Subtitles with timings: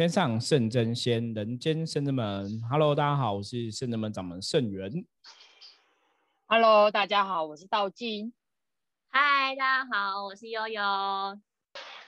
[0.00, 2.58] 天上圣真仙，人间圣真门。
[2.70, 4.90] Hello，大家好，我是圣真门掌门圣元。
[6.46, 8.32] Hello，大家好，我是道静。
[9.10, 10.82] 嗨，大家好，我是悠悠。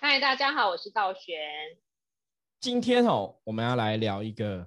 [0.01, 1.37] 嗨，大家好，我是道玄。
[2.61, 4.66] 今天哦，我们要来聊一个，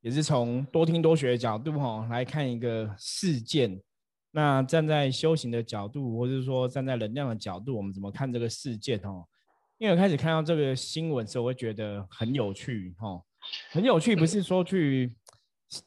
[0.00, 3.80] 也是从多听多学的角度哦来看一个事件。
[4.32, 9.24] 那站在修行的角度，或者说站在能量的角度，我们怎么看这个事件哦？
[9.78, 13.22] 因为我开始看到这个新闻时候，我会觉得很有趣哈，
[13.70, 15.14] 很有趣，不是说去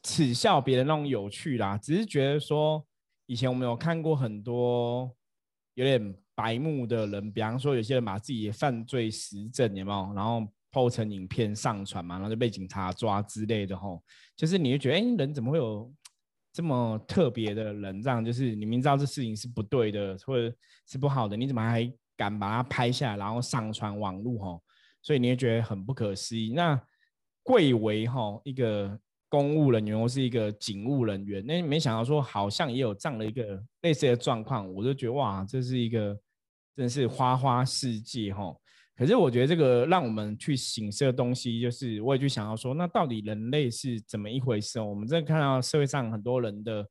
[0.02, 2.82] 耻笑别人那种有趣啦，只是觉得说，
[3.26, 5.14] 以前我们有看过很多
[5.74, 14.02] 有点白目的人，比方说有些人把自己的犯罪实证有没有，然后 PO 成影片上传嘛，然后就被警察抓之类的吼，
[14.34, 15.92] 就是你会觉得，哎，人怎么会有
[16.50, 18.00] 这么特别的人？
[18.00, 21.92] 这样就是你明知道这事情是不对的，或者是不好的，你怎么还？
[22.16, 24.60] 敢把它拍下来，然后上传网络哈，
[25.02, 26.52] 所以你会觉得很不可思议。
[26.52, 26.80] 那
[27.42, 28.98] 贵为哈一个
[29.28, 36.16] 公务人员或是一个警务人员，那没想到说好像也有这样的一个类似的状况，我就觉得哇，这是一个
[36.76, 38.54] 真是花花世界哈。
[38.94, 44.78] 可是我觉得这个让我们去醒思的东西，就是我也去想要说，那到底人类是怎么一回事？
[44.78, 46.86] 我们在看到社会上很多人的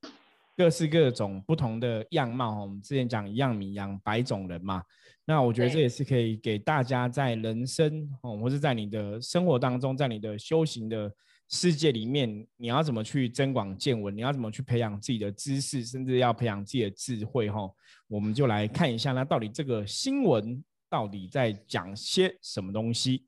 [0.62, 4.80] 各式各种不同的样貌我们之前讲一样米养百种人嘛。
[5.24, 11.12] 那我觉得这也是可以给大家在人生哦，或是在你的生活当中，在你的修行的
[11.48, 14.16] 世界里面，你要怎么去增广见闻？
[14.16, 17.50] 你要怎么去培养自己的知识，甚至要培养自己的智慧？
[17.50, 17.68] 哈，
[18.06, 23.26] 我们就来看一下，那到底这个新闻到底在讲些什么东西？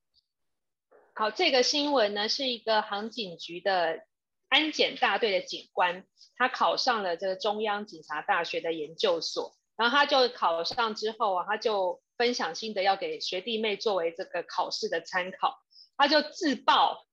[1.15, 3.99] 好，这个新闻呢是一个航警局的
[4.55, 6.05] 安检大队的警官，
[6.37, 9.53] 他考上了这个中央警察大学的研究所。
[9.77, 15.59] 然后他就考上之后啊，他就分享心得，要给学弟妹作为这个考试的参考。
[15.97, 17.05] 他就自曝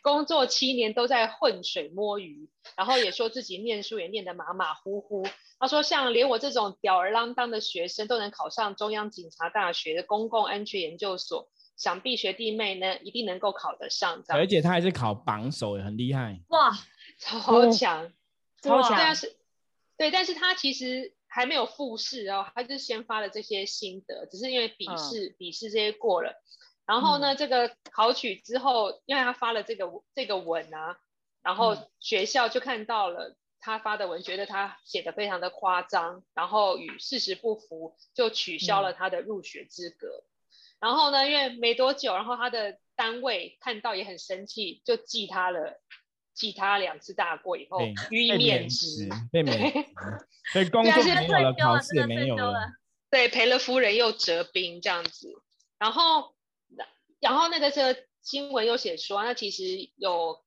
[0.00, 5.26] 工作七年都在浑水摸鱼，然后也说自己念书也念得马马虎虎。
[5.58, 14.22] 他说，像连我这种吊儿郎当的学生都能考上中央警察大学的公共安全研究所，想必学弟妹呢一定能够考得上。
[14.28, 16.38] 而且他还是考榜首，也很厉害。
[16.48, 16.78] 哇，
[17.18, 18.12] 超强，
[18.60, 18.90] 超强。
[18.98, 19.36] 但是，
[19.96, 21.14] 对，但是他其实。
[21.30, 26.32] 还没有复试哦，他就先发了这些心得，只是因为笔试笔试这些过了，
[26.86, 29.84] 然后呢，这个考取之后，因为他发了这个
[30.14, 30.96] 这个文啊，
[31.42, 40.24] 然后学校就看到了他发的文，觉得他写的非常的夸张，然后与事实不符，就取消了他的入学资格。
[40.80, 45.80] 然后呢，因为没多久，然后他的单位看到也很生气，就记他了。
[46.34, 47.80] 记他两次大过以后，
[48.10, 49.84] 予以免职，被免职，
[50.52, 52.60] 所以工作没有了，考试也没有了，
[53.10, 55.42] 对，赔了夫人又折兵这样子。
[55.80, 56.36] 然后，
[57.18, 60.44] 然后那个这个新闻又写说，那其实有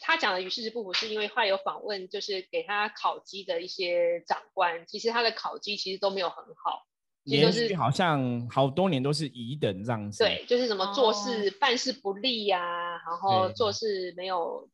[0.00, 6.86] 他讲的与事实不符，是因为他有访问，就是给他考绩的一些长官，其实他的考绩其实都没有很好，
[7.24, 10.24] 连续好像好多年都是乙等这样子。
[10.24, 12.60] 对，就是什么做事办事不利呀，
[13.06, 14.68] 然后做事没有。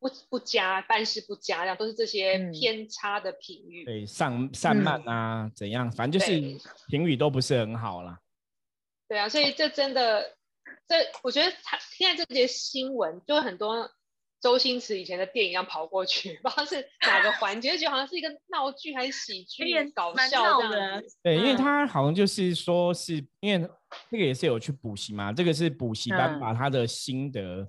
[0.00, 3.84] 不不佳，办事不佳，这样都是这些偏差的评语。
[3.84, 6.56] 对，上散漫啊，怎样，反正就是
[6.86, 8.20] 评语都不是很好啦。
[9.08, 10.36] 对啊，所以这真的，
[10.86, 10.94] 这
[11.24, 13.90] 我觉得他现在这些新闻，就很多
[14.40, 16.76] 周星驰以前的电影要跑过去， 不知道是
[17.06, 21.16] 哪个环节，觉得好像是一个闹剧还是喜剧，搞笑这样子。
[21.22, 23.68] 对，因为他好像就是说，是因为
[24.10, 27.66] 这个也是有去补习嘛，这个是补习班把他的心得。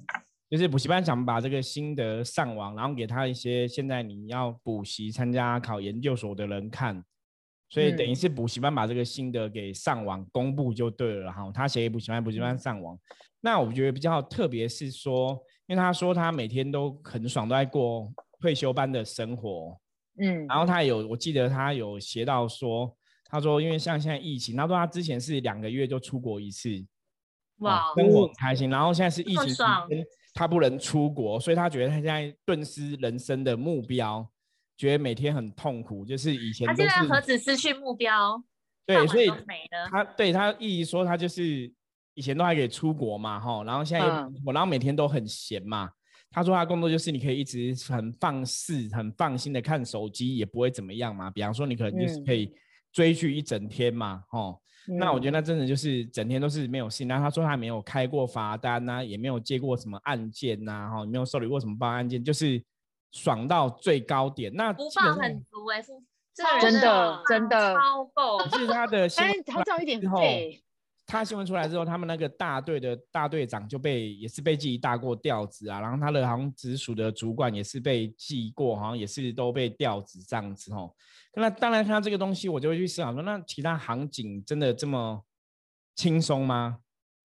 [0.50, 7.03] 就是补习班想把这个心得上网，然后给他一些现在你要补习、参加考研究所的人看，
[7.69, 11.52] 所以等于是补习班把这个心得给上网公布就对了哈。
[11.53, 12.97] 他写给补习班，补习班上网。
[13.41, 19.80] 那我觉得比较特别是说，因为他说他每天都很爽，都在过退休班的生活。
[20.19, 22.94] 嗯，然后他有，我记得他有写到说，
[23.25, 26.69] 他说因为像现在疫情，他说他之前是两个月就出国一次，
[27.59, 28.69] 哇，生活很开心。
[28.69, 30.06] 然后现在是疫情期间。
[30.31, 34.25] 他不能出国，所以他觉得他现在顿失人生的目标，
[34.80, 36.06] 觉得每天很痛苦。
[36.06, 38.42] 就是以前他现在何止失去目标？
[38.86, 39.30] 对，所以
[39.92, 41.72] 他对他意义说，他就是
[42.14, 44.08] 以前都还可以出国嘛，哈，然后现在
[44.46, 45.90] 我然后每天都很闲嘛。
[46.31, 51.30] 他说他工作就是你可以一直很放肆、很放心的看手机，也不会怎么样嘛。
[51.30, 52.54] 比方说你可能就是可以
[52.92, 54.56] 追剧一整天嘛，哈。
[54.98, 57.08] 那我觉得那真的就是整天都是没有信。
[57.08, 62.64] 然后他说他没有开过罚单呐，也没有接过什么案件呐，哈，没有受理过什么报案件，就是
[63.11, 64.51] 爽到最高点。
[64.53, 65.91] 那不放很足哎，是
[66.61, 68.39] 真的真的超够。
[68.57, 70.21] 是他的，哎，好找一点后。
[71.11, 80.94] 他新闻出来之后，他们那个大队的大队长就被也是被记大过调子啊，然后他的好像直属的主管也是被记过，好像也是都被调职这样子哦。
[81.33, 85.25] 那当然看到这个东西，我就会去思考说，那其他行警真的这么
[85.95, 86.77] 轻松吗？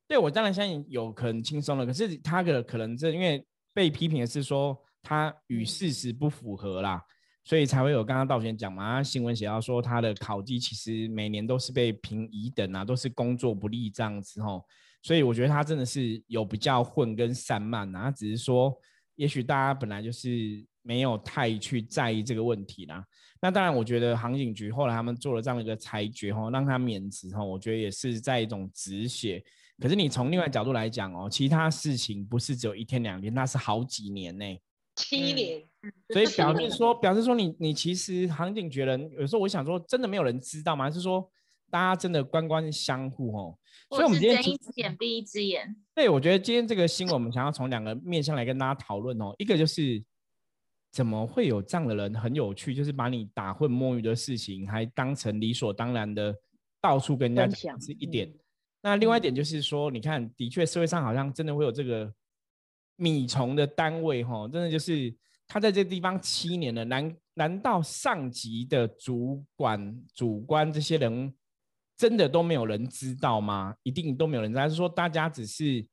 [0.09, 7.01] 对我当然相信有可能轻松了，可是他的可能是因为被批评的是说他与事实不符合啦。
[7.47, 14.65] 所以才会有刚刚道贤讲嘛，新闻写到说他的考绩其实每年都是被评乙等啊，都是工作不利这样子吼。
[15.03, 18.75] 所以我觉得他真的是有比较混跟散漫啊，只是说
[19.17, 23.05] 也许大家本来就是没有太去在意这个问题啦。
[23.43, 29.45] 那当然，我觉得航警局后来他们做了这样的一个裁决吼，让他免职吼，我觉得也是在一种止血。
[29.79, 34.47] 可是你从另外角度来讲哦，其他事情不是只有一天两天，那是好几年呢。
[34.97, 35.63] 七年，
[36.13, 40.85] 所以表示说，表示说你你其实航警局人有时候我想说，真的没有人知道吗？
[40.85, 41.29] 还是说
[41.71, 43.59] 大家真的官官相护哦？
[43.91, 45.75] 所以我们今天睁一只眼闭一只眼。
[45.95, 49.35] 对，我觉得今天这个新闻，我们想要从两个面向来跟大家讨论哦。
[49.39, 50.03] 一个就是
[50.93, 56.35] 怎么会有这样的人很有趣，就是把你打混摸鱼的事情，还当成理所当然的
[56.81, 58.33] 到处跟人家讲是一点。
[58.81, 62.13] 那另外一点就是说，你看，的确社会上好像真的会有这个。
[62.97, 65.15] 米虫的单位，哈，真的就是
[65.49, 71.35] 他在这个地方七年了，难难道上级的主管、主官这些人
[71.97, 73.75] 真的都没有人知道吗？
[73.83, 75.85] 一定都没有人知道，还是说大家只是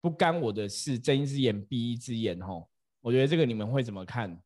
[0.00, 2.38] 不干我的事，睁一只眼闭一只眼？
[2.38, 2.66] 哈，
[3.00, 4.40] 我觉得这个你们会怎么看？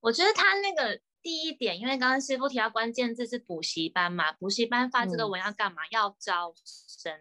[0.00, 5.82] 我觉得他那个第一点，因为刚刚师傅提到关键字是补习班嘛，补习班发这个文要干嘛？
[5.90, 7.12] 要招生，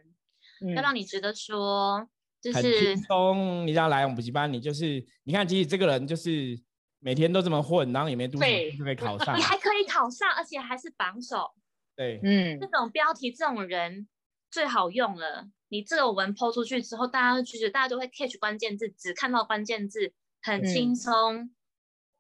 [0.75, 2.09] 要让你觉得说。
[2.53, 6.57] 很轻松，你要来我们补习班，你就是你看，其实这个人就是
[6.99, 8.45] 每天都这么混，然后也没读书
[8.77, 11.51] 就可以考上，你还可以考上，而且还是榜首。
[11.95, 14.07] 对，嗯，这种标题这种人
[14.51, 15.47] 最好用了。
[15.69, 21.49] 你这个文抛出去之后，大家就觉得大家都会 catch 关键字，只看到关键字，很轻松，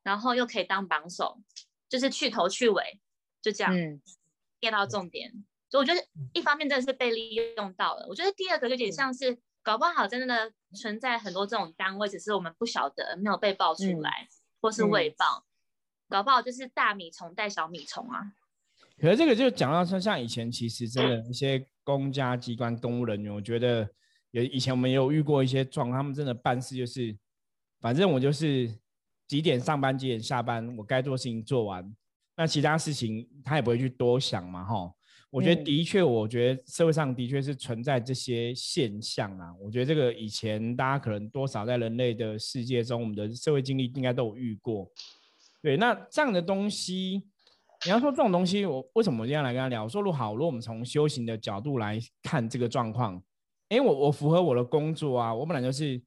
[0.03, 1.39] 然后又可以当榜首，
[1.87, 2.99] 就是去头去尾，
[3.41, 3.73] 就这样
[4.59, 5.31] get 到重点。
[5.69, 9.37] 所以我觉得一方面真的是被利用到了，我觉得第二个有点像是。
[9.67, 14.29] 搞不好真的存在很多这种单位，只是我们不晓得，没有被爆出来，
[14.61, 15.43] 或是未爆。
[16.07, 18.31] 搞不好就是大米虫带小米虫啊。
[18.97, 23.85] 可是这个就讲到说，像以前其实真的一些公家机关公务人员，我觉得
[24.31, 27.13] 有以前我们也有遇过一些状况，他们真的办事就是，
[27.81, 28.73] 反正我就是
[29.27, 31.93] 几点上班几点下班，我该做事情做完，
[32.37, 34.93] 那其他事情他也不会去多想嘛，哈。
[35.29, 39.53] 我觉得的确，我觉得社会上的确是存在这些现象啊。
[39.59, 44.89] 我觉得这个以前大家可能多少在人类的世界中，我们的社会经历应该都有遇过。
[45.61, 47.23] 对，那这样的东西，
[47.85, 49.83] 你要说这种东西，我为什么我今天来跟他聊？
[49.83, 53.21] 我说，如果好，如果我们从修行的角度来看这个状况，
[53.67, 56.01] 哎，我我符合我的工作啊，我本来就是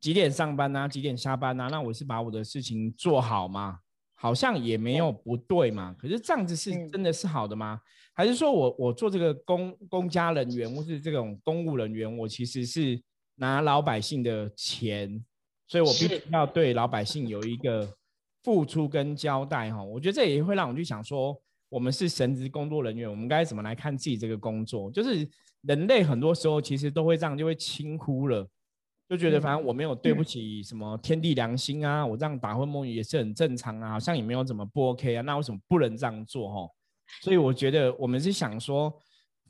[0.00, 3.78] 几点上班啊，几点下班啊，那我是把我的事情做好嘛，
[4.22, 5.96] 好像也没有不对嘛。
[5.98, 7.80] 可是这样子是真的是好的吗？
[8.12, 13.00] 还是说我我做这个公公家人员或是这种公务人员，我其实是
[13.36, 15.24] 拿老百姓的钱，
[15.66, 17.88] 所以我必须要对老百姓有一个
[18.42, 19.82] 付出跟交代哈。
[19.82, 21.34] 我觉得这也会让我去想说，
[21.70, 24.90] 我们是神职工作人员，我们该怎么来看自己这个工作？
[24.90, 25.26] 就是
[25.62, 28.46] 人类很多时候其实都会这样，就会轻忽了，
[29.10, 36.72] 就觉得反正我没有对不起什么天地良心啊，我这样打混摸鱼也是很正常啊，好像也没有怎么不 OK 啊，那为什么不能这样做哈？
[37.20, 38.88] 所以我觉得我们是想说，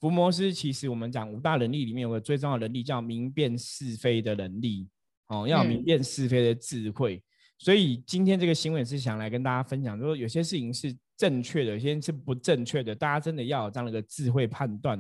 [0.01, 4.89] 福摩斯其实我们讲五大能力里面有个最重要的能力叫明辨是非的能力，
[5.29, 7.23] 哦，要明辨是非的智慧。
[7.59, 14.99] 所以今天这个新闻是想来跟大家分享，说有些事情是正确的，有些是不正确的，大家真的要有这样的一个智慧判断。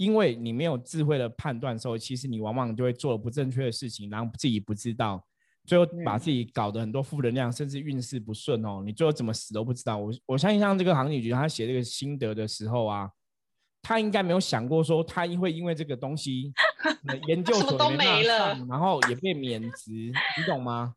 [0.00, 5.22] 因为你没有智慧的判断的时候，其实你往往就会做了不正确的事情，然后自己不知道。
[5.66, 8.82] 最后把自己搞得很多负能量，甚至运势不顺哦。
[8.82, 9.98] 你最后怎么死都不知道。
[9.98, 13.10] 我我相信像这个航警局他写这个心得的时候啊，
[13.82, 16.50] 他应该没有想过说他会因为这个东西
[17.28, 20.94] 研究 所都没了，然后也被免职，你懂吗？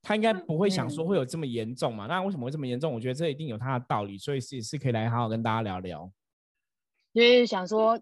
[0.00, 2.06] 他应该不会想说会有这么严重嘛？
[2.06, 2.90] 那为什么会这么严重？
[2.94, 6.10] 我觉得这一定有他的道理，所以是是可以来好好跟大家聊聊。
[7.12, 7.98] 因为想说，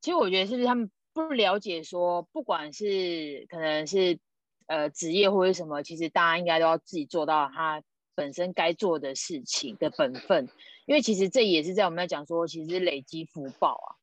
[0.00, 4.18] 其实我觉得是不是他们不了解说，不管是可能是。
[4.66, 7.82] 呃，职业或者什么，其实大家应该都要自己做到他
[8.14, 10.48] 本身该做的事情的本分，
[10.86, 13.98] 因为其实这也是在我们在讲说，其实累积福报啊。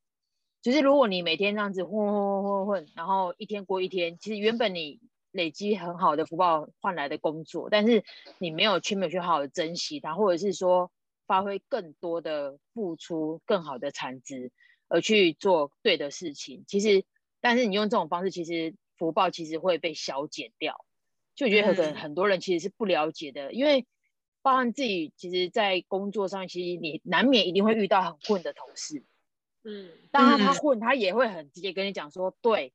[0.62, 5.00] 就是如果你每天这样子混混混混混，然后一天过一天，其实原本你
[5.32, 8.04] 累积很好的福报换来的工作，但是
[8.38, 10.92] 你没有去没有去好好珍惜它，或者是说
[11.28, 14.52] 发挥更多的付出，更好的产值，
[14.88, 16.64] 而去做对的事情。
[16.68, 17.06] 其实，
[17.42, 20.84] 但是你用这种方式，其实福报其实会被消减掉。
[21.36, 23.86] 就我觉得很很多人其实是不了解的，因为
[24.42, 29.04] 包含自己，其实，在工作上，其实你难免一定会遇到很混的同事。
[29.64, 32.74] 嗯，当然他混，他也会很直接跟你讲说，对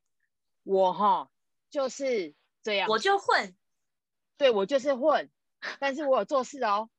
[0.62, 1.30] 我哈
[1.70, 3.56] 就是这样，我就混，
[4.36, 5.30] 对我就是混，
[5.80, 6.90] 但是我有做事哦。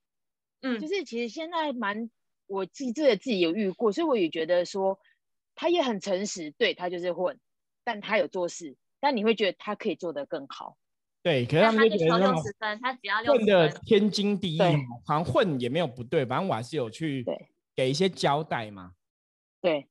[0.62, 2.10] 嗯，就是其实现在蛮，
[2.48, 5.00] 我自己自己有遇过，所以我也觉得说
[5.56, 7.40] 他也很诚实，对他就是混，
[7.84, 10.78] 但他有做事，但你会觉得他可以做得更好。
[11.22, 14.62] 对，可是他们就觉得六十分，他只要六混的天经地义，
[15.06, 17.26] 好像混也没有不对，反正我还是有去
[17.76, 18.92] 给一些交代嘛。
[19.62, 19.88] 对，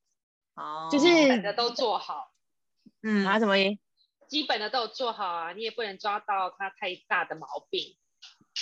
[0.54, 2.32] 哦，就是基本的都做好，
[3.02, 3.78] 嗯，啊，什么意
[4.28, 7.96] 基本的都有做好啊，你也不能抓到他太大的毛病。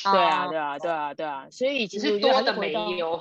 [0.04, 3.20] 对啊，对啊，对啊，对啊，所以其实多的没有，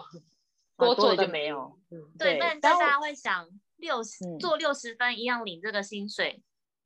[0.80, 1.78] 多做的没有。
[1.92, 6.42] 嗯，对，但大家会想，六十做六十分一样领这个薪水，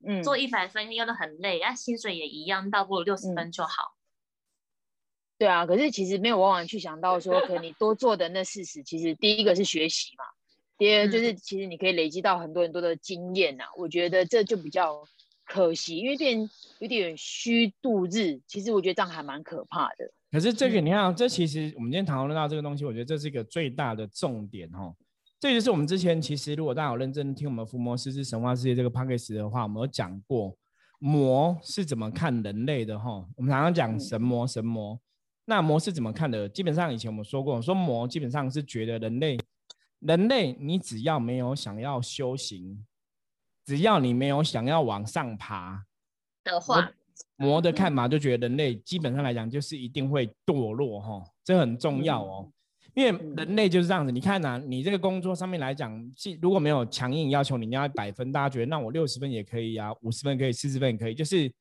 [0.06, 3.94] 嗯，做一百分又都很累，那薪水也一样，倒不如六十分就好。
[5.36, 10.24] 对啊，可是其实没有往往去想到说，可能你多做的那四十，其实第一个是学习嘛。
[10.78, 15.06] 第二就是，其实你可以累积到很多很多的经验呐，我觉得这就比较
[15.44, 16.48] 可惜，因为变
[16.78, 20.12] 有点虚度日，其实我觉得这样还蛮可怕的。
[20.34, 24.92] 可是这个你看，这其实我们今天讨论到这个东西，我觉得这是一个最大的重点哈。
[25.38, 30.52] 这就是我们之前其实如果大家有认真听我们伏魔师之神话世界这个 p a c k a g e 的话，我们有讲过
[30.98, 33.24] 魔是怎么看人类的哈。
[33.36, 34.98] 我们常常讲神魔神魔，
[35.44, 36.48] 那魔是怎么看的？
[36.48, 39.38] 基本上以前我们说过，说魔基本上是觉得人类。
[40.00, 42.84] 人类，你只要没有想要修行，
[43.64, 45.84] 只要你没有想要往上爬
[46.42, 46.90] 的话，
[47.36, 52.50] 魔的看法就觉得人类基本上来讲就是一定会堕落哈，这很重要哦。
[52.94, 61.52] 因为人类就是这样子，你看呐，你这个工作上面来讲，既如果没有强硬要求你要一百分，大家觉得那我六十分也可以啊，五十分可以，四十分也可以，就是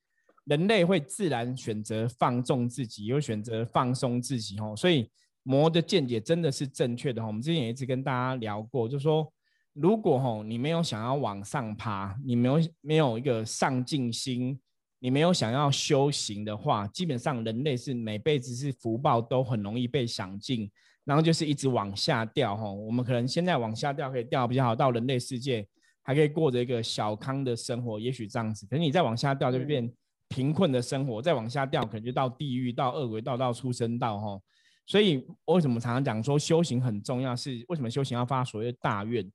[0.45, 5.09] 人类会自然选择放纵自己，又选择放松自己哦，所以。
[5.45, 9.29] 魔的见解真的是正确的哈，我们之前也一直跟大家聊过，就是说，
[9.73, 14.57] 如果哈你没有想要往上爬，你没有没有一个上进心，
[15.03, 20.71] 你没有想要修行的话，基本上人类是每辈子是福报都很容易被享尽，
[21.03, 22.71] 然后就是一直往下掉哈。
[22.71, 25.67] 我们可能现在往下掉可以掉比较好，到人类世界
[26.03, 28.65] 还可以过着一个小康的生活，也许这样子。
[28.65, 29.91] 可是你再往下掉就变
[30.29, 34.39] 贫困的生活，再往下掉可能就到地狱、到恶鬼道、到出生道哈。
[34.85, 37.35] 所以为什么常常讲说修行很重要？
[37.35, 39.29] 是为什么修行要发所谓的大愿？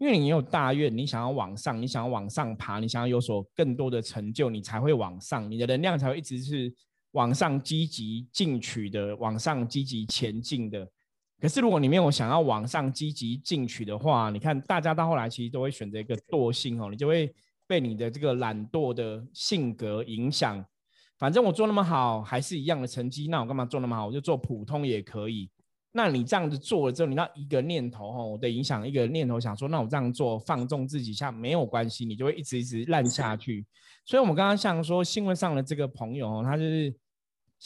[0.00, 6.72] 因为你有大愿，你想要往上，你想要往上爬，你想要有所更多的成就，你才会往上，你的能量才会一直是
[7.10, 10.88] 往上积极进取的，往上积极前进的。
[11.38, 17.30] 可是如果你没有想要往上积极进取的话，你看大家到后来其实都会选择一个惰性哦，你就会
[17.66, 20.64] 被你的这个懒惰的性格影响。
[21.18, 24.06] 反正我做那么好，还是一样的成绩，那我干嘛做那么好？
[24.06, 25.50] 我就做普通也可以。
[25.92, 33.66] 那你这样子做了之后，你那一个念头哈，我的影响一个念头，想说，那我这样做放纵自己一下没有关系，你就会一直一直烂下去。
[34.04, 36.94] 所以，我们刚刚像说新闻上的这个朋友哦，他就是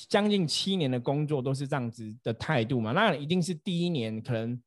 [0.08, 2.92] 将近七年的工作都是这样子的态度嘛。
[2.92, 4.62] 那一定是第一年可能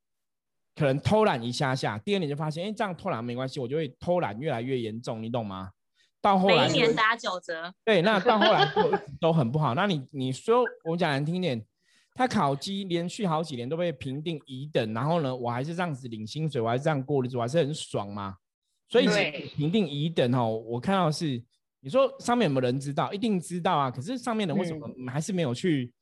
[0.75, 5.71] 可能偷懒一下下，第二年就发现，哎，这样偷懒没关系，我就会偷懒越来越严重，你懂吗？
[6.19, 9.75] 到后来每一年打九折，对，那到后来都都很不好。
[9.75, 11.63] 那你你说我讲难听点，
[12.17, 18.35] 他考绩连续好几年都被评定乙等，然后呢，我还是这样子领薪水，我还是这样过日子，我还是很爽嘛。
[18.89, 19.05] 所以
[19.55, 21.41] 评定乙等哦，我看到是
[21.79, 23.13] 你说上面有没有人知道？
[23.13, 23.91] 一定知道啊。
[23.91, 25.93] 可是上面的为什么还是没有去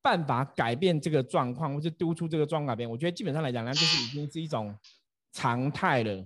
[0.00, 2.88] 办法改变这个状况，或是督促这个状况改变？
[2.88, 4.74] 我觉得基本上来讲，那就是已经是一种
[5.32, 6.24] 常态了。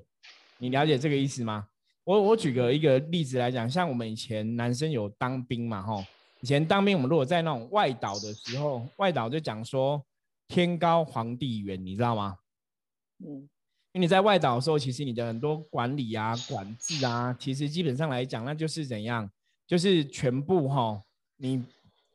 [0.58, 1.66] 你了解这个意思吗？
[2.04, 6.04] 我我举个一个例子来讲，像我们以前男生有当兵嘛，吼，
[6.42, 10.04] 以前当兵，我们如果在那种外岛的时候，外岛就讲说
[10.46, 12.36] 天高皇帝远，你知道吗？
[13.24, 13.48] 嗯，
[13.92, 19.30] 因为你在外岛的时候，其实你的很多管理啊、管制啊，其实基本上来讲，那就是怎样，
[19.66, 21.02] 就是全部哈，
[21.38, 21.64] 你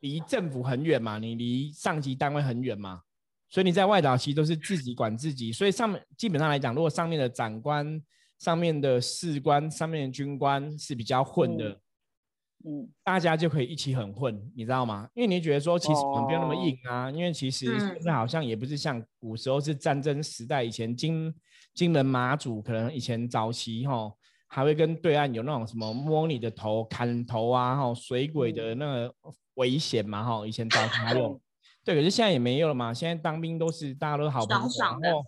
[0.00, 3.02] 离政府很远嘛，你离上级单位很远嘛，
[3.48, 8.00] 所以你在外岛其实都是自己管自己，所以上面基本上来讲，如果上面的长官。
[8.38, 11.80] 上面的士官、上面的军官是比较混的，嗯，
[13.04, 15.08] 大家就可以一起很混，你知道吗？
[15.14, 21.32] 因为你觉得说，其实我们不用那么硬啊，因为其实现在好像也不是像古时候是战争时代，以前金
[21.74, 24.12] 金门马祖可能以前早期哈，
[24.48, 29.14] 还会跟对岸有那种什么摸你的头、砍头啊，哈，水鬼的那个
[29.54, 31.40] 危险嘛，哈，以前早期还有，
[31.84, 34.68] 对，可是现在也没有了嘛，现在当兵都是大家都好朋友，
[35.00, 35.24] 然后。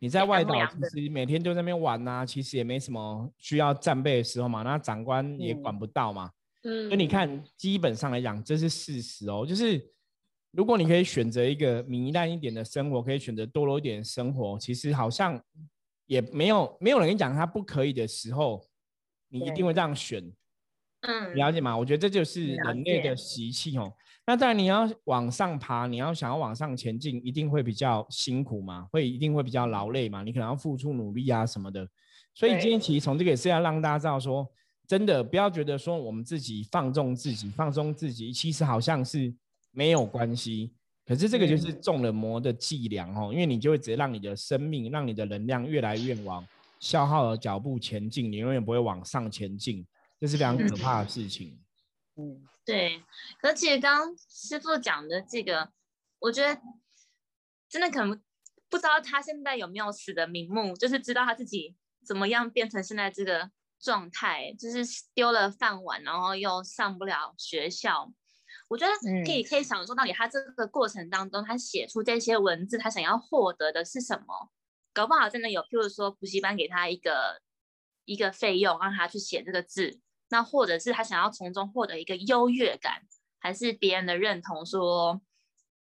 [0.00, 0.54] 你在外岛
[0.92, 6.26] 其实每天就在那边玩呐、其实也没什么需要战备的时候嘛，那长官也管嗯不到嘛。
[6.26, 6.30] 嗯，
[6.88, 9.44] 所以你看，基本上来讲，这是事实哦。
[9.46, 9.84] 就是
[10.50, 15.40] 如果你可以选择一个糜烂一点的生活，可以选择堕落一点的生活，其实好像
[16.06, 18.64] 也没有没有人跟你讲他不可以的时候，
[19.28, 20.32] 你一定会这样选。
[21.02, 21.76] 嗯，了解吗？
[21.76, 23.92] 我觉得这就是人类的习气哦。
[24.26, 31.88] 那当然，你要往上爬，你要想要往上前进，一定会比较辛苦嘛，会一定会比较劳累嘛，你可能要付出努力啊什么的。
[32.34, 34.44] 所以今天对其实从这个也是要让大家知道说，
[34.88, 39.32] 真的不要觉得说我们自己放纵自己、放松自己，其实好像是
[39.70, 40.72] 没有关系。
[41.06, 46.46] 可是这个就是中了魔的伎俩哦，因为你就会直接让你的生命、让你的能量越来越往
[46.80, 49.86] 消耗的脚步前进，你永远不会往上前进，
[50.18, 51.58] 这是非常可怕的事情。
[52.16, 53.02] 嗯，对，
[53.40, 55.70] 可是其实刚刚师傅讲的这个，
[56.18, 56.60] 我觉得
[57.68, 58.20] 真的可能
[58.68, 61.74] 不知道他现在有没有死的瞑目，就是知道他自己
[62.06, 68.12] 怎么样变成现在这个状态，就是丢了饭碗，然后又上不了学校。
[68.68, 68.92] 我觉得
[69.24, 74.50] 可以可以想说，到底他这个过程当中，他写出这些文字，他想要获得的是什么？
[74.92, 77.40] 搞不好真的有，譬如说补习班给他一个
[78.04, 83.02] 一个费用，让他去写这个字，那或者是他想要从中获得一个优越感，
[83.38, 85.20] 还是别人的认同说，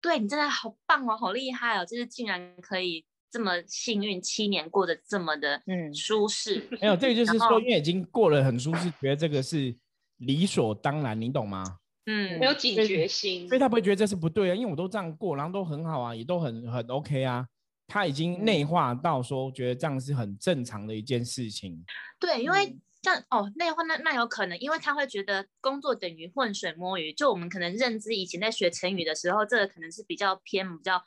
[0.01, 6.69] 对你真的好棒哦，好厉害哦，就是竟然可以这么幸运，七年过得这么的嗯舒适。
[6.81, 9.77] 没有，这个就是说，因为已经过了很舒适，觉得这个是
[10.19, 11.65] 理所当然，你懂吗？
[12.07, 17.45] 嗯没有警觉心所以，他不会觉得这是不对啊，因为我都这样过，然后都很好啊，也都很很 OK 啊。
[17.89, 21.85] 他已经嗯内化到说，觉得这样是很正常的一件事情。
[22.21, 27.13] 对，因为嗯这样哦，那话那那有可能，因为他会觉得工作等于浑水摸鱼。
[27.13, 31.03] 就我们可能认知以前在学成语的时候，这个可能是比较偏比较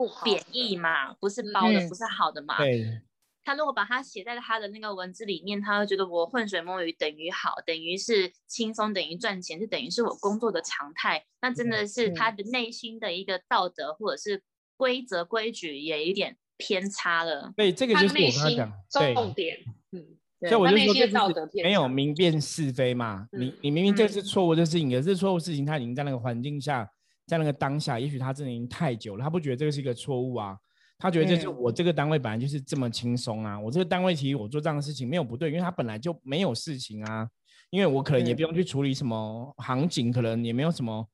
[0.00, 2.56] 不贬义嘛，不是包的，嗯不是好的嘛。
[2.56, 3.02] 对，
[3.44, 11.22] 他如果把它写在他的那个文字里面，他会觉得我浑水摸鱼等于好，等于是轻松，等于赚钱，是等于是我工作的常态。
[11.42, 14.42] 那真的是他的内心的一个道德或者是
[14.78, 17.52] 规则规矩也有点偏差了。
[17.54, 19.58] 对这个就是我跟他讲，对，重点，
[19.92, 20.06] 嗯，
[20.48, 23.28] 所以我就说这他内心的道就是德没有明辨是非嘛。
[23.32, 26.90] 你嗯你明明这嗯是错误的事情，可是错误事情他已经在那个环境下，
[27.30, 30.58] 在那个当下，也许他真的已经太久了，他不觉得这个是一个错误啊。
[30.98, 37.26] 他觉得这是嗯我这个单位本来就是这么轻松啊，我这个单位其实我做这样的事情没有不对，因为他本来就没有事情啊，
[37.70, 41.08] 因为我可能也嗯不用去处理什么行警，可能也没有什么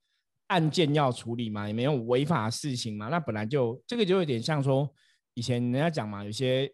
[0.49, 4.91] 案件要处理嘛，也没有违法事情嘛，那本来就这个就有点像说
[5.35, 6.69] 以前人家讲嘛，有些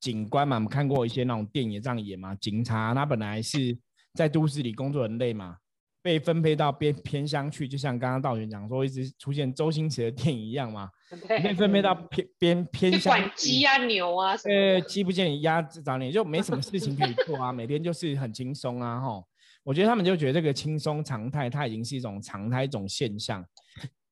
[0.00, 3.76] 警官嘛，我们看过一些那种电影也这样演嘛，警察他本来是
[4.14, 5.58] 在都市里工作很累嘛，
[6.04, 10.90] 被分配到偏偏乡去，就像刚刚道玄讲说，一直出现周星驰的电影一样嘛，
[11.26, 19.26] 被，分配到偏边偏去乡管鸡啊、牛啊什么呃，的，鸡不见鸭早点，就没什么事情可以做啊， 每天就是很轻松啊，吼。
[19.62, 23.42] 我觉得他们就觉得这个轻松常态，它已经是一种常态，一种现象。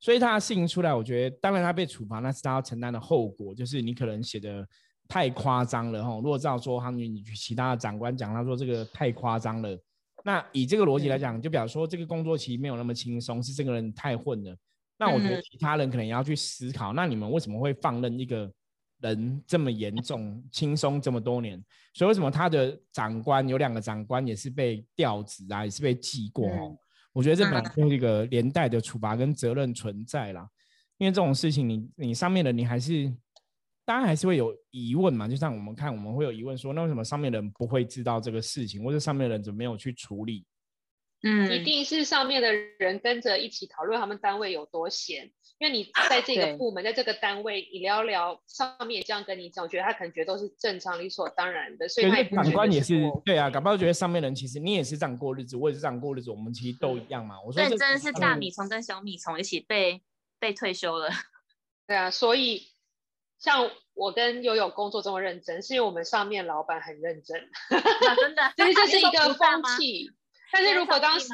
[0.00, 4.66] 所以他的事情出来，我觉得当然他被处罚，那是他要承担的后果，就是你可能写的
[5.06, 6.22] 太夸张了，吼。
[6.22, 9.78] 如果照说他们你其他的长官讲，他说这个太夸张了，
[10.24, 14.56] 那以这个逻辑来讲，就表示说这个工作其实没有那么轻松，是这个人太混了。
[14.98, 18.50] 那我觉得嗯其他人可能也要去思考，那你们为什么会放任一个
[19.00, 21.62] 人这么严重、轻松这么多年？
[21.94, 26.68] 所以为什么他的长官有两个长官也是被调职啊，也是被记过哦？
[26.70, 26.78] 嗯
[27.12, 30.48] 我觉得这本来就是一个连带的处罚跟责任存在啦。
[30.96, 33.12] 因为这种事情你，你上面的你还是，
[33.84, 35.26] 当然还是会有疑问嘛。
[35.26, 40.44] 就像我们看，我们会有疑问说，那为什么上面的人不会知道这个事情，或者上面的人怎么没有去处理？
[41.24, 57.40] 嗯，一定是上面的人跟着一起讨论他们单位有多闲，因为你在这个部门，在这个单位，你聊聊上面也这样跟你讲，我觉得他可能觉得都是正常理所当然的，所以对，他长也不觉得官也是不对啊，搞不好觉得上面人其实你也是这样过日子，我也是这样过日子，我们其实都一样嘛。
[57.40, 60.02] 我说对，这真的是大嗯米虫跟小米虫一起被
[60.40, 61.08] 被退休了。
[61.86, 62.62] 对啊，所以
[63.42, 70.12] 像我跟悠悠工作这么认真，是因为我们上面老板很认真，啊真的， 就是这是一个风气。
[70.52, 71.26] 但是如果当时？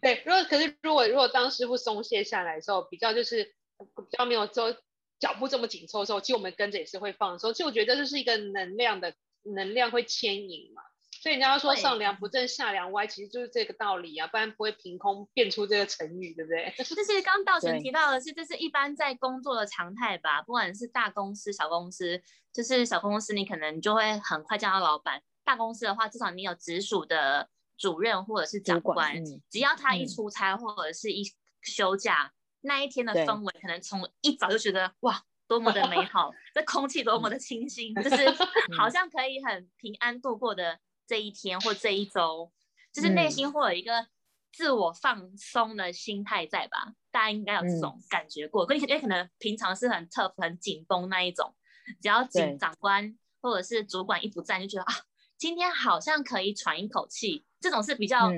[0.00, 3.44] 对，如果可是如果如果当师傅松懈下来的时候，比较就是
[3.78, 4.74] 比较没有做
[5.20, 7.52] 脚步这么紧凑的时候，其实我们跟着也是会放松。
[7.52, 10.82] 其实我觉得这是一个能量的能量会牵引嘛。
[11.22, 16.74] 所以人家说上梁不正下梁歪，其实就是这个道理啊，不然不会凭空变出这个成语，对不对？
[16.82, 22.20] 就是刚道成提到的是，这是一般在工作的常态吧，不管是大公司、小公司，
[22.52, 31.22] 就是小公司你可能就会很快叫到老板，大公司的话，至少你有直属的主任或者是长官，嗯只要他一嗯出差或者是一
[31.62, 32.32] 休假，
[32.62, 35.22] 那一天的氛围可能从一早就觉得哇。
[35.48, 38.16] 多么的美好， 这空气多么的清新，就是
[38.78, 40.78] 好像可以很平安度过的
[41.12, 42.50] 这一天或这一周，
[42.90, 44.06] 就是内心会有一个
[44.50, 46.94] 自我放松的心态在吧？
[47.10, 51.54] 大家应该有这种感觉过，可因为可能平常是很 tough 很紧绷那一种，
[52.00, 54.94] 只要警长官或者是主管一不在，就觉得啊，
[55.36, 58.30] 今天好像可以喘一口气，这种是比较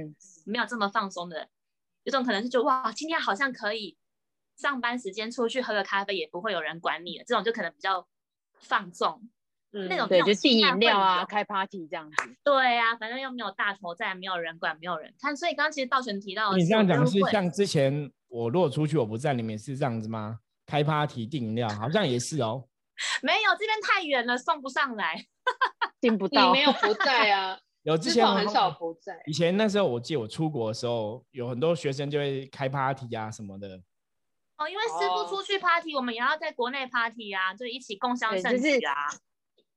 [0.44, 1.48] 没有这么放松的。
[2.02, 3.96] 有种可能是就哇，今天好像可以
[4.56, 7.24] 上班时间出去喝个咖啡，也不会有人管你了。
[7.24, 8.08] 这种就可能比较
[8.58, 9.30] 放纵，
[9.74, 12.16] 嗯，那种对，就订饮料啊，开 party 这样子。
[12.44, 15.36] 对啊，反正又没有大头在，没有人管，没有人看。
[15.36, 20.38] 所以刚刚其实道玄提到，你这样讲是像之前我如果出去我不在，里面是这样子吗？
[20.64, 22.68] 开 party 订饮料，好像也是哦。
[23.22, 25.26] 没有，这边太远了，送不上来，
[26.00, 26.46] 订不到。
[26.46, 27.58] 你没有不在啊。
[27.82, 29.20] 有之前很少不在。
[29.26, 33.82] 以前那时候，我记得我出国的时候，有很多学生就会开 party 啊什么的。
[34.56, 38.94] 哦，因为师傅出去 party，我们也要在国内 party 啊，就一起共享盛举啊。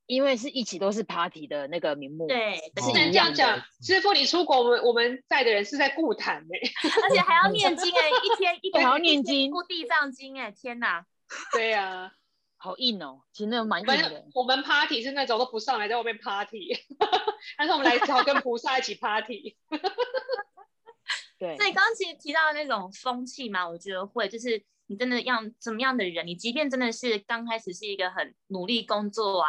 [0.08, 2.26] 因为是一起都是 party 的那个名目。
[2.26, 3.62] 对，是这样讲。
[3.80, 11.04] 师傅你出国，我们我们在的人是在固坛哎，而且还要念经哎，一天一 还要念经，顾地藏经哎，天哪。
[11.54, 12.10] 对呀。
[12.60, 14.26] 好硬哦，其实那蛮硬的。
[14.34, 16.76] 我们 party 是那种都不上来，在外面 party，
[17.56, 19.56] 但是我们来只好跟菩萨一起 party。
[21.38, 29.48] 对，所以刚刚其实提到的那种风气嘛，我觉得会，就是你真的要怎么样的人，你即便真的是刚开始是一个很努力工作啊、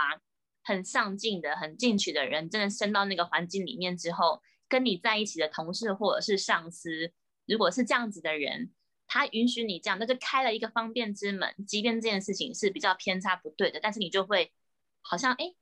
[0.69, 7.11] 很上进的、很进取的人，真的升到那个环境里面之后，跟你在一起的同事或者是上司，
[7.47, 8.71] 如果是这样子的人。
[9.11, 11.51] 他允许你这样，那就开了一个方便之门。
[11.67, 14.53] 即便这件事情是比较偏差不对的，但是你就会
[15.01, 15.55] 好像哎，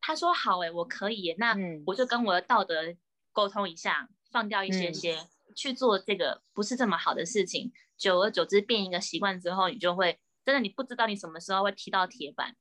[0.00, 2.96] 他说好哎，我可以，那我就跟我的道德
[3.30, 5.18] 沟通一下，放掉一些些
[5.54, 7.70] 去做这个不是这么好的事情。
[7.98, 12.56] 久而久之变一个习惯之后，你就会真的你不知道你什么时候会踢到铁板。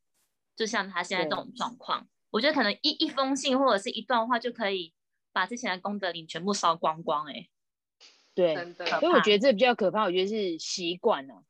[0.56, 4.94] 就像他现在这种状况，我觉得可能一一封信或者是一段话就可以
[5.32, 7.48] 把之前的功德林全部烧光光哎。
[8.36, 10.04] 对，所以我觉得这比较可怕。
[10.06, 11.44] 我觉得是习惯了，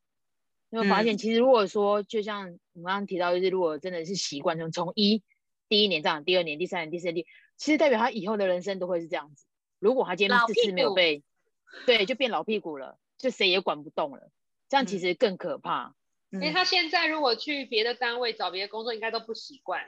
[0.70, 2.42] 因为发现其实如果说，就像
[2.74, 5.24] 我们刚刚提到，就是如果真的是习惯，从从一
[5.70, 9.46] 第一年这样，第二年、第三年、第四年，其实代表他以后的人生都会是这样子。
[9.80, 11.24] 如果他今天四次没有被，
[11.86, 14.30] 对，就变老屁股了，就谁也管不动了。
[14.68, 15.96] 这样其实更可怕。
[16.34, 19.88] 因为他现在如果去别的单位找别的工作，应该都不习惯，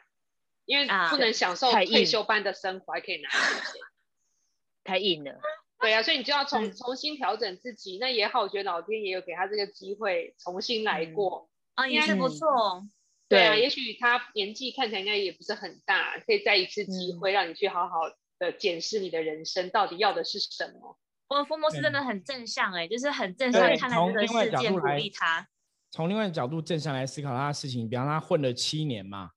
[0.65, 3.81] 因为不能享受退休般的生活，还可以拿钱，
[4.83, 5.39] 太硬了。
[5.79, 7.97] 对啊，所以你就要重重新调整自己。
[7.99, 12.85] 那也好，我觉得老天也有给他这个机会重新来过啊，也是不错。
[13.27, 18.01] 对啊，也许他年纪看起来应该也不是很大，可以再一次机会让你去好好
[18.37, 20.97] 的检视你的人生到底要的是什么。
[21.27, 25.47] 我的福摩斯真的很正向哎，就是很正向看待这个世界，鼓励他。
[25.95, 29.31] 从另外的角度正向来思考他的事情，比方他混了七年嘛。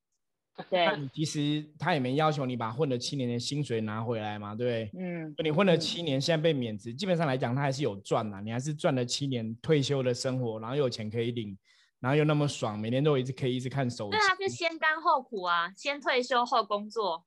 [0.68, 4.90] 对，其实他也没要求你把混了七年的薪水拿回来嘛，对不对？
[5.01, 11.57] 嗯，你混了七年，现在被免职，基本上来讲，他还是有赚的，你还是赚了七年退休的生活，然后又有钱可以领，
[12.01, 14.11] 然后又那么爽，每天都一直可以一直看手机。
[14.11, 17.25] 对啊，是先甘后苦啊，先退休后工作。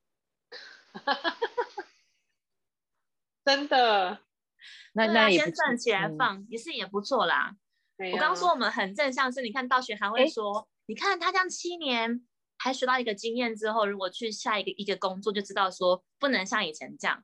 [3.46, 4.20] 真的，
[4.92, 7.56] 那那也先赚起来放，也是也不错啦。
[8.14, 12.26] 我刚说我们很正向，是你看道学还会说，你看他这样七年。
[12.64, 17.24] 还学到一个经验之后，如果去下一个一个工作，就知道说不能像以前这样。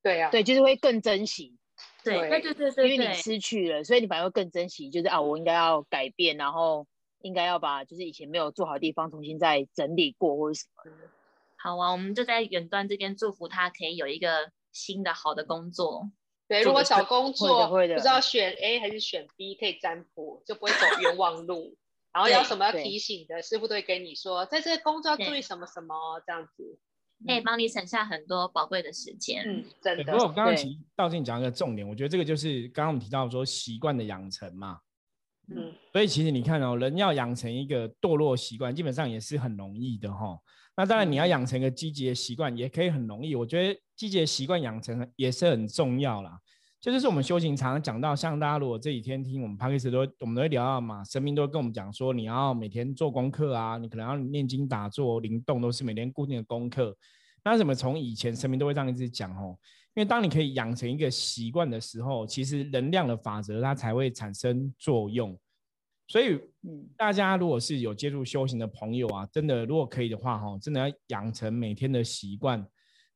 [0.00, 1.58] 对呀，对，就是会更珍惜。
[2.04, 4.88] 对对对对对，因为你失去了，所以你反而会更珍惜。
[4.90, 6.86] 就是啊，我应该要改变，然后
[7.22, 10.92] 应该要把就是以前没有做好的地方重新再整理过，或者什么。
[11.56, 16.08] 好啊，我们就在远端这边祝福他可以有一个新的好的工作。
[16.46, 21.76] 对，如果找工作不知道选 A 还是选 B，可以占卜，就不会走冤枉路。
[22.12, 26.78] 然后有什么要提醒的，师傅都会跟你说，在这个工作要注意什么什么这样子，
[27.26, 29.42] 可以帮你省下很多宝贵的时间。
[29.44, 30.04] 嗯，真的。
[30.04, 34.78] 不过我刚刚提道静讲一个重点，我觉得这个就是刚刚我们提到说习惯的养成嘛。
[35.48, 35.74] 嗯。
[35.92, 40.38] 所以其实你看哦，人要养成一个堕落习惯，基本上也是很容易的哈。
[40.76, 43.34] 那当然你要养成一个积极的习惯，也可以很容易。
[43.34, 46.38] 我觉得积极的习惯养成也是很重要啦。
[46.80, 56.94] 这就是我们修行常常讲到，像大家如果这几天听我们 p a d c a s 都我们都会聊到嘛，神明都会跟我们讲说，你要每天做功课啊，你可能要念经打坐、灵动，都是每天固定的功课。
[57.42, 59.56] 那怎么从以前神明都会这样一直讲哦？
[59.94, 65.38] 因为当你可以养成一个习惯的时候，其实能量的法则它才会产生作用。
[66.06, 72.66] 所以，嗯，大家如果是有接触修行的朋友啊，真的如果可以的话，哈，真的要养成每天的习惯。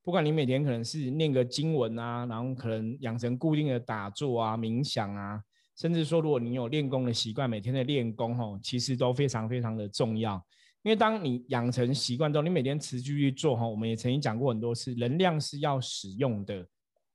[0.02, 5.42] 不管你每天可能是念个经文啊，然后可能养成固定的打坐啊、冥想啊，
[5.76, 10.42] 甚至说如果你有练功的习惯，每天的练功吼，其实都非常非常的重要。
[10.82, 16.66] 因为当你养成习惯之后，你每天持续去做哈，我们也曾经讲过很多次，能量是要使用的。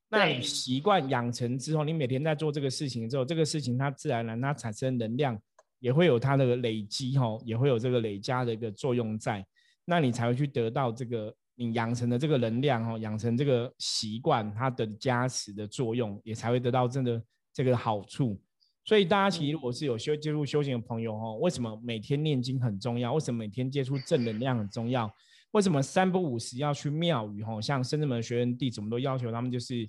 [0.10, 5.42] 那你习惯养成之后，你每天在做这个事情之后，这个事情它自然而然它产生能量，
[5.84, 9.46] 也会有它的累积哈，也会有这个累加的一个作用在，
[9.84, 18.40] 那你才会去得到这个你养成的这个能量哈，养成这个习惯它的加持的作用，也才会得到真的这个好处。
[18.86, 23.14] 所以大家其实如果是有修接触修行的朋友哈，为什么每天念经很重要？
[23.14, 25.14] 为什么每天接触正能量很重要？
[25.52, 27.60] 为什么三不五时要去庙宇哈？
[27.60, 29.86] 像深圳门学员弟子，我们都要求他们就是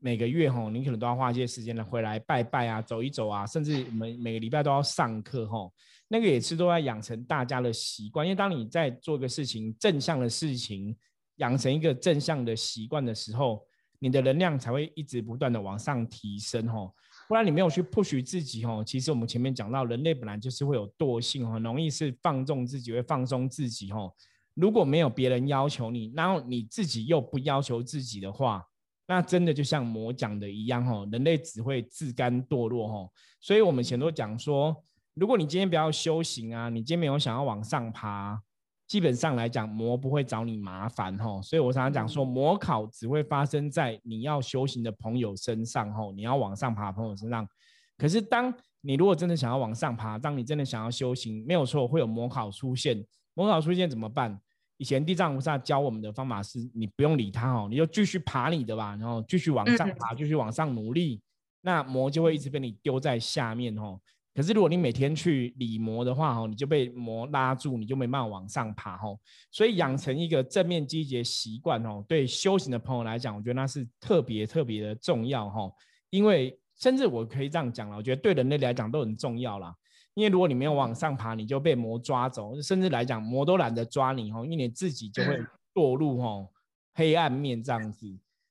[0.00, 5.70] 每个月哈，你可能都要花一些时间来回来拜拜啊，走一走啊，甚至我们每个礼拜都要上课哈。
[6.08, 10.94] 那个也是都在养成大家的习惯，因为当你在做一个事情正向的事情，
[11.36, 13.64] 养成一个正向的习惯的时候，
[13.98, 16.90] 你的能量才会一直不断的往上提升哈。
[17.28, 24.12] 不然你没有去 push 自己哦，其实我们前面讲到，人类本来就是会有惰性，很容易是放纵自己，会放松自己哦。
[24.54, 28.62] 如果没有别人要求你，然后你自己又不要求自己的话，
[29.06, 33.10] 那真的就像魔讲的一样哦，人类只会自甘堕落哦。
[33.40, 34.76] 所以我们前都讲说，
[35.14, 38.40] 如果你今天不要修行啊，你今天没有想要往上爬。
[38.88, 47.48] 基本上来讲，魔不会找你麻烦哈，所以我常常讲说，魔考只会发生在你要修行的朋友身上哈，你要往上爬朋友身上。
[47.96, 53.02] 可是，当你如果真的想要往上爬，当你真的想要修行，没有错，会有魔考出现。
[53.32, 54.38] 魔考出现怎么办？
[54.82, 61.20] 以前地藏菩萨教我们的方法是，你不用理他哦，你就继续爬你的吧，然后继续往上爬，继续往上努力，
[61.60, 63.96] 那魔就会一直被你丢在下面哦。
[64.34, 69.16] 可是如果你每天去理魔的话，哦，你就被魔拉住，你就没办法往上爬，哦。
[69.52, 75.70] 所以养成一个正面积极习惯，哦，对修行的朋友来讲，我觉得那是特别特别的重要，哈。
[76.10, 79.72] 因为甚至我可以这样讲了，我觉得对人类来讲都很重要啦。
[80.14, 85.38] 因为如果你没有往上爬，你就被魔抓走，甚至来讲魔都懒得抓你，哦，因为你自己就会
[85.74, 86.48] 堕入，哦，
[86.94, 88.06] 黑暗面这样子。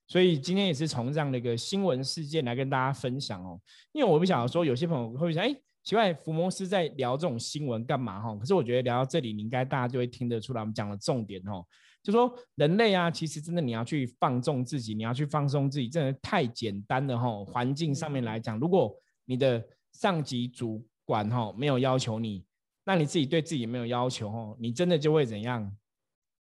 [0.06, 3.60] 所以今天也是从这样的一个新闻事件来跟大家分享，哦。
[3.92, 5.54] 因为我不想说有些朋友会想，哎。
[5.84, 8.32] 奇怪，福摩斯在聊这种新闻干嘛哈？
[8.36, 11.66] 可是我觉得聊到这里，你应该大家就会听得出来，我们讲的重点哦，
[12.04, 17.44] 就说人类啊，其实真的你要去放纵自己，你要去放松自己，真的太简单了哈。
[17.46, 18.94] 环境上面来讲，如果
[19.24, 22.42] 你的上级主管哈没有要求你，
[22.86, 25.70] 那你自己对自己没有要求哦，你真的就会怎样？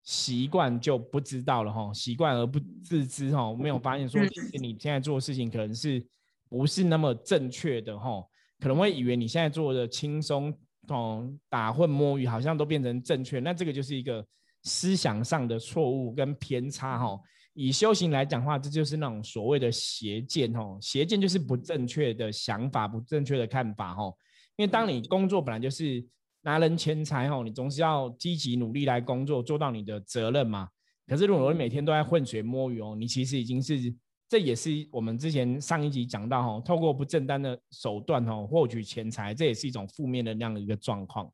[0.02, 6.02] 习惯就不知道了哈，习惯而不自知哈，没有发现说，其实你现在做的事情可能是
[6.48, 8.24] 不是那么正确的哈。
[8.62, 10.58] 可能会以为你现在做的轻松
[10.88, 14.26] 哦，打混摸鱼好像都变成正确，那这个就是一个
[14.64, 17.20] 思想上的错误跟偏差哈。
[17.54, 24.14] 以修行来讲话，这就是那种所谓的邪见哦，邪见就是不正确的想法、不正确的看法哈。
[24.58, 26.06] 因为当你工作本来就是
[26.42, 30.70] 拿人钱财吼，你总是要积极努力来工作，做到你的责任嘛。
[31.08, 33.96] 可是如果你每天都在浑水摸鱼哦，你其实已经是。
[34.32, 41.30] 这也是我们之前上一集讲到哈，透过不正当的手段哈获取钱财，这也是一种负面的那样的一个状况。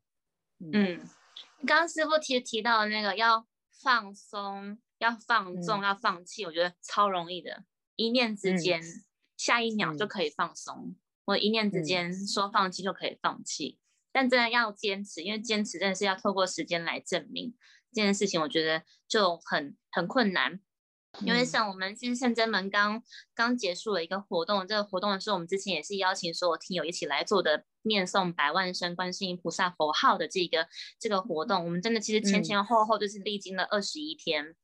[0.73, 0.99] 嗯，
[1.67, 3.45] 刚刚师傅提提到那个要
[3.83, 7.65] 放松、要放纵、要放弃，我觉得超容易的，
[7.97, 8.81] 一念之间，
[9.37, 10.95] 下一秒就可以放松，
[11.27, 13.77] 或一念之间说放弃就可以放弃。
[14.11, 17.53] 但真的要坚持，因为坚持真的是要透过时间来证明
[17.93, 20.59] 这件事情，我觉得就很很困难。
[21.21, 23.01] 因为像我们其实圣真门刚
[23.33, 30.67] 刚结束了一个活动，这个活动的时候，我们之前也是邀请所有听友一起来做的念诵百万声观世音菩萨佛号的这个
[30.99, 31.63] 这个活动。
[31.63, 34.55] 我们真的其实前前后后就是历经了二十一天，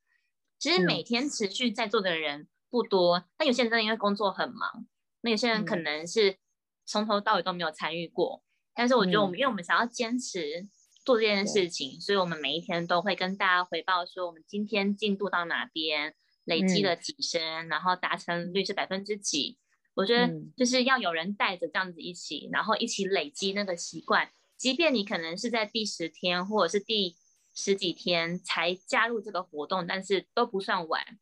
[0.58, 4.86] 其实每天持续在做的人不多，但有些人真的因为工作很忙，
[5.22, 6.38] 那有些人可能是
[6.84, 8.42] 从头到尾都没有参与过。
[8.74, 10.68] 但是我觉得我们因为我们想要坚持
[11.04, 16.14] 做这件事情，所以我们每一天都会跟大家回报说我们今天进度到哪边。
[16.46, 19.56] 累积了几声，然后达成率是百分之几？
[19.94, 24.30] 我觉得就是要有人带着这样子一起，然后一起累积那个习惯。
[24.58, 27.16] 即便你可能是在第十天或者是第
[27.54, 31.18] 十几天才加入这个活动，但是都不算晚。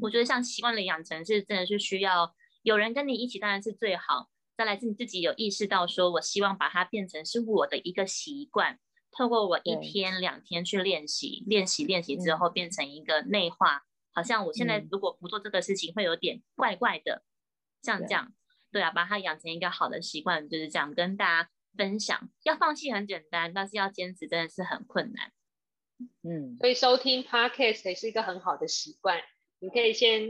[0.00, 4.29] 我觉得像习惯的养成是真的是需要有人跟你一起，当然是最好。
[4.60, 8.78] 再来是你自己有意识到说，我希望把它变成是我的一个习惯，
[9.10, 13.86] 透过我一天两天去练习，练习练习之后变成一个内化。
[14.12, 17.22] 好像我现在如果不做这个事情，会有点怪怪的，
[17.80, 18.34] 像这样，
[18.70, 22.28] 对啊，把它养成一个好的习惯，就是这样跟大家分享。
[22.42, 25.32] 要放弃很简单，但是要坚持真的是很困难。
[26.22, 29.22] 嗯，所以收听 podcast 也是一个很好的习惯。
[29.58, 30.28] 你可以先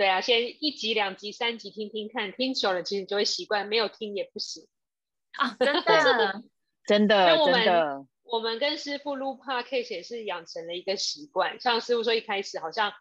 [0.00, 4.66] 对啊，先一集、两集、三集听听看，听久了其实就会习惯，没有听也不行
[5.36, 6.42] 啊， 真的，
[6.86, 12.94] 真的，我们我们跟师傅录 podcast 也是养成了一个习惯，像师傅说一开始好像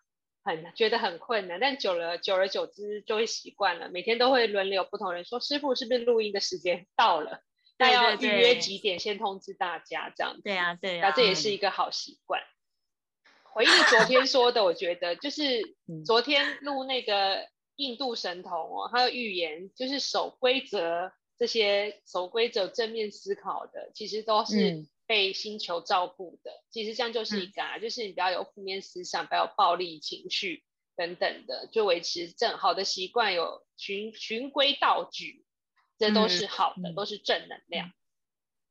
[0.43, 7.39] 很觉得很困难，但久了久而久之就会习惯了，每天都会轮流不同人说师傅是不是录音的时间到了，
[7.77, 10.38] 那要预约几点先通知大家这样。
[10.43, 12.41] 对啊，对啊，这也是一个好习惯。
[13.53, 15.62] 回忆昨天说的，我觉得就是
[16.05, 26.51] 昨天录那个印度神童哦，他的预言就是守规则，这些守规则、正面思考的，其实都是被星球照顾的。
[26.69, 30.63] 其实这样就是一个，啊，就是你不要有负面思想，不要有暴力情绪
[30.95, 35.45] 等等的，就维持正好的习惯，有循循规蹈矩，
[35.97, 37.91] 这都是好的，都是正能量。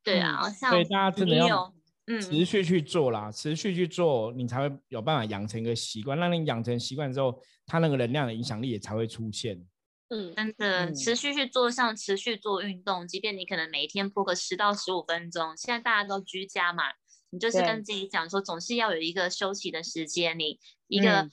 [0.03, 1.73] 对啊，像所以大家真的要。
[2.21, 6.17] 持续去做啦，持续去做，你才会有办法养成一个习惯。
[6.17, 9.63] 让你养成习惯之后，它那个能量的影响力也才会出现。
[10.09, 15.55] 嗯，真的，持续去做，像持续做运动，即便你可能每天播个十到十五分钟。
[15.55, 16.85] 现在大家都居家嘛，
[17.29, 20.39] 你就是跟自己讲说，总是要有一个休息的时间。
[20.39, 21.29] 你一个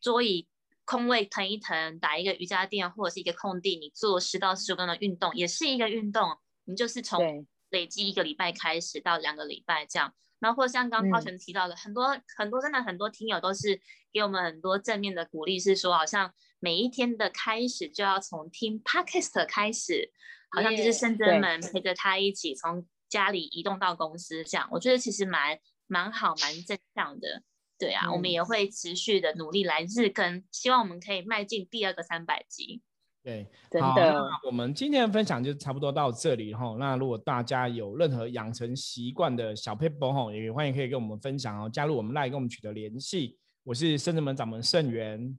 [0.00, 0.46] 桌椅
[0.84, 6.22] 空位腾一腾，打一个瑜伽垫或者是一个空地，你做十到十五分钟的运动，也是一个运动。
[6.66, 13.80] 你就是从累积一个礼拜开始到两个礼拜这样，然后或像刚浩璇提到的，很多很多真的很多听友都是
[14.12, 20.12] 给我们很多正面的鼓励，是说好像每一天的开始就要从听 podcast 开始，
[20.50, 27.42] 好像就是圣真们陪着他一起从家里移动到公司这样，我觉得其实蛮蛮好蛮正向的，
[27.78, 32.82] 对啊，我们也会持续的努力来日更，希望我们可以迈进第二个三百集。
[33.22, 33.46] 对，
[33.80, 36.74] 好，那我们今天的分享就差不多到这里哈。
[36.78, 43.38] 那如果大家有任何养成习惯的小 paper 哈，也欢迎可以跟我们分享哦，加入我们赖跟我们取得联系。
[43.62, 45.38] 我是圣智门掌门圣元，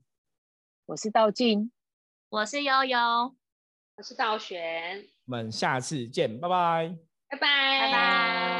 [0.86, 1.72] 我是道静，
[2.30, 3.00] 我是悠悠，
[3.98, 6.96] 我是道玄，我们下次见，拜拜，
[7.32, 8.51] 拜拜，拜拜。